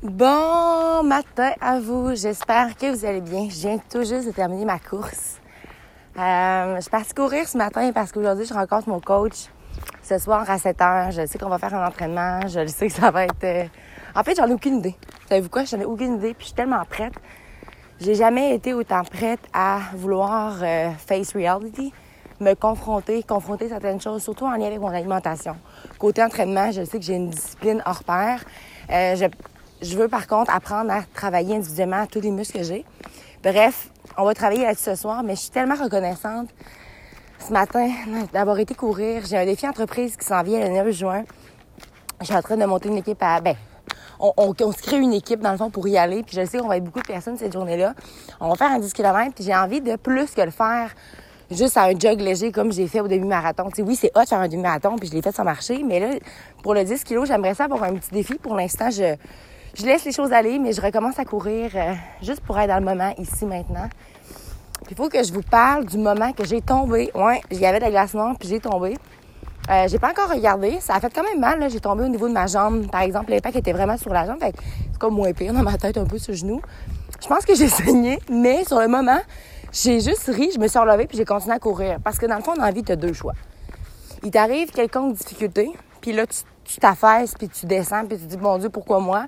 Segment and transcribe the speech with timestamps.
[0.00, 3.48] Bon matin à vous, j'espère que vous allez bien.
[3.50, 5.40] Je viens tout juste de terminer ma course.
[6.16, 9.46] Euh, je suis partie courir ce matin parce qu'aujourd'hui, je rencontre mon coach
[10.04, 11.10] ce soir à 7 heures.
[11.10, 13.42] Je sais qu'on va faire un entraînement, je sais que ça va être...
[13.42, 13.64] euh,
[14.14, 14.94] En fait, j'en ai aucune idée.
[15.28, 15.64] Savez-vous quoi?
[15.64, 17.14] J'en ai aucune idée, puis je suis tellement prête.
[18.00, 21.92] J'ai jamais été autant prête à vouloir euh, face reality,
[22.38, 25.56] me confronter, confronter certaines choses, surtout en lien avec mon alimentation.
[25.98, 28.44] Côté entraînement, je sais que j'ai une discipline hors pair.
[29.82, 32.84] Je veux par contre apprendre à travailler individuellement tous les muscles que j'ai.
[33.42, 36.48] Bref, on va travailler là-dessus ce soir, mais je suis tellement reconnaissante
[37.38, 37.88] ce matin
[38.32, 39.22] d'avoir été courir.
[39.26, 41.24] J'ai un défi entreprise qui s'en vient le 9 juin.
[42.20, 43.40] Je suis en train de monter une équipe à...
[43.40, 43.54] Ben,
[44.18, 46.24] on, on- on se crée une équipe, dans le fond, pour y aller.
[46.24, 47.94] Puis je sais qu'on va être beaucoup de personnes cette journée-là.
[48.40, 50.90] On va faire un 10 km, puis j'ai envie de plus que le faire
[51.52, 53.70] juste à un jog léger comme j'ai fait au demi-marathon.
[53.78, 55.84] Oui, c'est hot faire un demi-marathon, puis je l'ai fait sans marcher.
[55.84, 56.08] Mais là,
[56.64, 58.34] pour le 10 kg, j'aimerais ça avoir un petit défi.
[58.34, 59.14] Pour l'instant, je,
[59.74, 62.78] je laisse les choses aller, mais je recommence à courir euh, juste pour être dans
[62.78, 63.88] le moment, ici, maintenant.
[64.90, 67.10] Il faut que je vous parle du moment que j'ai tombé.
[67.14, 68.96] Ouais, il y avait de la glace noire, puis j'ai tombé.
[69.70, 70.78] Euh, j'ai pas encore regardé.
[70.80, 71.70] Ça a fait quand même mal.
[71.70, 72.90] J'ai tombé au niveau de ma jambe.
[72.90, 74.40] Par exemple, l'impact était vraiment sur la jambe.
[74.40, 76.62] Fait c'est comme moins pire dans ma tête, un peu sur le genou.
[77.20, 79.20] Je pense que j'ai saigné, mais sur le moment,
[79.72, 80.50] j'ai juste ri.
[80.54, 81.98] Je me suis relevée puis j'ai continué à courir.
[82.02, 83.34] Parce que dans le fond, on a envie de deux choix.
[84.22, 88.36] Il t'arrive quelconque difficulté, puis là, tu tu t'affaisses, puis tu descends, puis tu dis,
[88.36, 89.26] bon Dieu, pourquoi moi?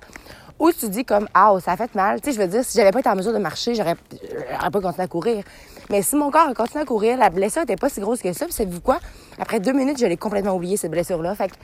[0.59, 2.21] Ou tu dis comme, ah, ça a fait mal.
[2.21, 4.69] Tu sais, je veux dire, si j'avais pas été en mesure de marcher, j'aurais j'aurais
[4.69, 5.43] pas continué à courir.
[5.89, 8.31] Mais si mon corps a continué à courir, la blessure était pas si grosse que
[8.31, 8.99] ça, puis savez-vous quoi?
[9.39, 11.33] Après deux minutes, je l'ai complètement oublié, cette blessure-là.
[11.33, 11.55] Fait que,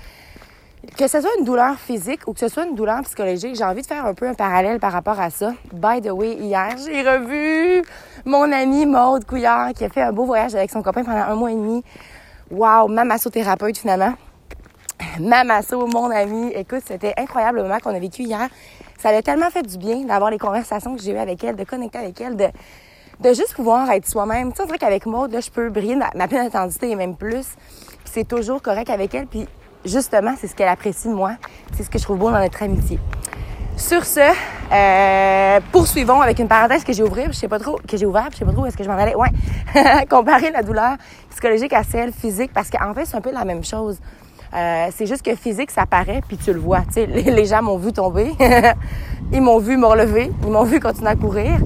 [0.98, 3.84] que ce soit une douleur physique ou que ce soit une douleur psychologique, j'ai envie
[3.84, 5.54] de faire un peu un parallèle par rapport à ça.
[5.72, 7.84] By the way, hier, j'ai revu
[8.26, 11.36] mon amie Maude Couillard qui a fait un beau voyage avec son copain pendant un
[11.36, 11.84] mois et demi.
[12.50, 14.14] Wow, ma massothérapeute finalement.
[15.20, 16.52] Ma masso, mon ami.
[16.54, 18.48] Écoute, c'était incroyable le moment qu'on a vécu hier.
[19.00, 21.64] Ça a tellement fait du bien d'avoir les conversations que j'ai eues avec elle, de
[21.64, 22.48] connecter avec elle, de,
[23.22, 24.52] de juste pouvoir être soi-même.
[24.52, 27.16] Tu sais, on dirait qu'avec Maude, là, je peux briller ma, pleine intensité et même
[27.16, 27.56] plus.
[28.04, 29.28] Puis c'est toujours correct avec elle.
[29.28, 29.48] Puis
[29.86, 31.32] justement, c'est ce qu'elle apprécie de moi.
[31.76, 33.00] C'est ce que je trouve beau dans notre amitié.
[33.76, 34.20] Sur ce,
[34.72, 38.30] euh, poursuivons avec une parenthèse que j'ai ouvert, je sais pas trop, que j'ai ouvert,
[38.32, 39.14] je sais pas trop où est-ce que je m'en allais.
[39.14, 39.30] Ouais,
[40.10, 40.98] comparer la douleur
[41.30, 44.00] psychologique à celle physique, parce qu'en fait, c'est un peu la même chose.
[44.54, 46.84] Euh, c'est juste que physique, ça paraît, puis tu le vois.
[46.96, 48.32] Les, les gens m'ont vu tomber,
[49.32, 51.58] ils m'ont vu me relever, ils m'ont vu continuer à courir.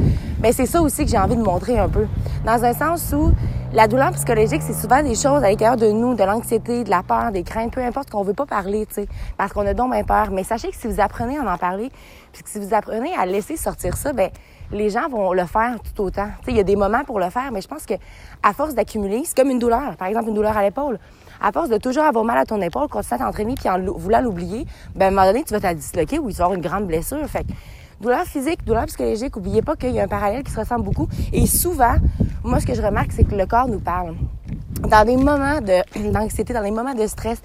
[0.41, 2.07] Mais c'est ça aussi que j'ai envie de montrer un peu.
[2.46, 3.31] Dans un sens où
[3.74, 7.03] la douleur psychologique, c'est souvent des choses à l'intérieur de nous, de l'anxiété, de la
[7.03, 9.07] peur, des craintes, peu importe qu'on veut pas parler, tu sais,
[9.38, 10.31] parce qu'on a donc bien peur.
[10.31, 11.91] Mais sachez que si vous apprenez à en parler,
[12.34, 14.31] puis que si vous apprenez à laisser sortir ça, ben
[14.72, 16.29] les gens vont le faire tout autant.
[16.40, 17.94] Tu sais, il y a des moments pour le faire, mais je pense que
[18.41, 20.97] à force d'accumuler, c'est comme une douleur, par exemple une douleur à l'épaule.
[21.40, 24.22] À force de toujours avoir mal à ton épaule, continuer à t'entraîner puis en voulant
[24.22, 24.66] l'oublier,
[24.96, 26.88] ben à un moment donné, tu vas te disloquer ou tu vas avoir une grande
[26.88, 27.28] blessure.
[27.28, 27.46] Fait
[28.01, 31.07] douleur physique, douleur psychologique, oubliez pas qu'il y a un parallèle qui se ressemble beaucoup.
[31.31, 31.95] Et souvent,
[32.44, 34.16] moi, ce que je remarque, c'est que le corps nous parle.
[34.89, 37.41] Dans des moments de- d'anxiété, dans des moments de stress,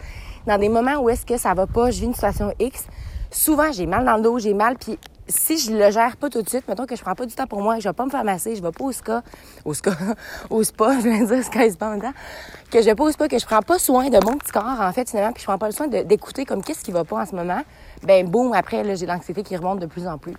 [0.47, 2.87] dans des moments où est-ce que ça va pas, je vis une situation X,
[3.31, 6.43] souvent, j'ai mal dans le dos, j'ai mal, puis si je le gère pas tout
[6.43, 8.11] de suite, mettons que je prends pas du temps pour moi, je vais pas me
[8.11, 9.23] faire masser, je vais pas au ska,
[9.65, 9.93] au ska,
[10.51, 13.39] au spa, je vais dire sky spa en que je vais pas au spa, que
[13.39, 15.67] je prends pas soin de mon petit corps, en fait, finalement, puis je prends pas
[15.67, 17.63] le soin d'écouter comme qu'est-ce qui va pas en ce moment,
[18.03, 20.35] ben boum, après, j'ai l'anxiété qui remonte de plus en plus.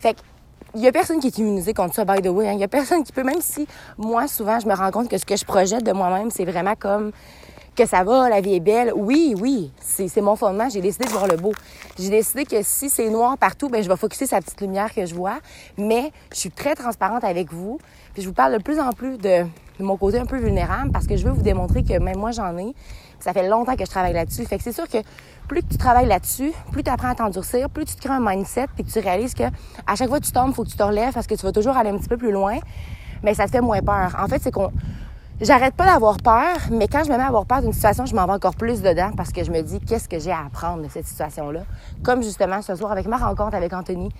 [0.00, 0.20] Fait que,
[0.74, 2.48] il y a personne qui est immunisé contre ça, by the way.
[2.48, 2.52] hein.
[2.54, 3.66] Il y a personne qui peut, même si
[3.98, 6.74] moi, souvent, je me rends compte que ce que je projette de moi-même, c'est vraiment
[6.78, 7.12] comme
[7.74, 8.92] que ça va, la vie est belle.
[8.94, 10.68] Oui, oui, c'est mon fondement.
[10.68, 11.52] J'ai décidé de voir le beau.
[11.98, 15.06] J'ai décidé que si c'est noir partout, ben je vais focuser sa petite lumière que
[15.06, 15.38] je vois.
[15.78, 17.78] Mais je suis très transparente avec vous.
[18.12, 19.44] Puis je vous parle de plus en plus de,
[19.78, 22.30] de mon côté un peu vulnérable parce que je veux vous démontrer que même moi,
[22.30, 22.74] j'en ai.
[23.20, 24.44] Ça fait longtemps que je travaille là-dessus.
[24.44, 24.98] Fait que c'est sûr que
[25.48, 28.20] plus que tu travailles là-dessus, plus tu apprends à t'endurcir, plus tu te crées un
[28.20, 29.44] mindset puis que tu réalises que
[29.86, 31.52] à chaque fois que tu tombes, faut que tu te relèves parce que tu vas
[31.52, 32.58] toujours aller un petit peu plus loin.
[33.22, 34.16] Mais ça te fait moins peur.
[34.18, 34.72] En fait, c'est qu'on
[35.40, 38.14] J'arrête pas d'avoir peur, mais quand je me mets à avoir peur d'une situation, je
[38.14, 40.84] m'en vais encore plus dedans parce que je me dis qu'est-ce que j'ai à apprendre
[40.84, 41.62] de cette situation-là?
[42.04, 44.10] Comme justement ce soir avec ma rencontre avec Anthony,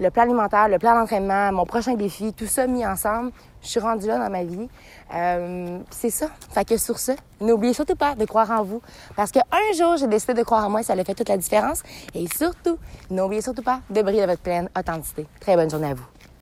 [0.00, 3.80] le plan alimentaire, le plan d'entraînement, mon prochain défi, tout ça mis ensemble, je suis
[3.80, 4.68] rendue là dans ma vie.
[5.14, 6.28] Euh, c'est ça.
[6.52, 8.80] Fait que sur ce, n'oubliez surtout pas de croire en vous
[9.16, 9.42] parce qu'un
[9.76, 11.82] jour, j'ai décidé de croire en moi et ça a fait toute la différence.
[12.14, 12.78] Et surtout,
[13.10, 15.26] n'oubliez surtout pas de briller de votre pleine authenticité.
[15.40, 16.06] Très bonne journée à vous.